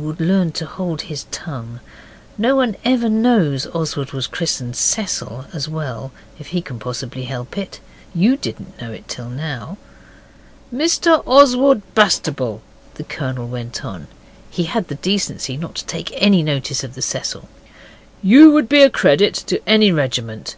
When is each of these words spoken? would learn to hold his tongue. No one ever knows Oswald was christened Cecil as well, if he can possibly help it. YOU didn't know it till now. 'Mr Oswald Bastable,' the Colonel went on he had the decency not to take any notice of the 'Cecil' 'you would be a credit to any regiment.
would 0.00 0.20
learn 0.20 0.52
to 0.52 0.64
hold 0.64 1.02
his 1.02 1.24
tongue. 1.32 1.80
No 2.40 2.54
one 2.54 2.76
ever 2.84 3.08
knows 3.08 3.66
Oswald 3.66 4.12
was 4.12 4.28
christened 4.28 4.76
Cecil 4.76 5.46
as 5.52 5.68
well, 5.68 6.12
if 6.38 6.46
he 6.54 6.62
can 6.62 6.78
possibly 6.78 7.24
help 7.24 7.58
it. 7.58 7.80
YOU 8.14 8.36
didn't 8.36 8.80
know 8.80 8.92
it 8.92 9.08
till 9.08 9.28
now. 9.28 9.76
'Mr 10.72 11.20
Oswald 11.26 11.82
Bastable,' 11.96 12.62
the 12.94 13.02
Colonel 13.02 13.48
went 13.48 13.84
on 13.84 14.06
he 14.48 14.62
had 14.64 14.86
the 14.86 14.94
decency 14.94 15.56
not 15.56 15.74
to 15.74 15.84
take 15.84 16.12
any 16.14 16.44
notice 16.44 16.84
of 16.84 16.94
the 16.94 17.02
'Cecil' 17.02 17.48
'you 18.22 18.52
would 18.52 18.68
be 18.68 18.82
a 18.82 18.90
credit 18.90 19.34
to 19.34 19.60
any 19.68 19.90
regiment. 19.90 20.54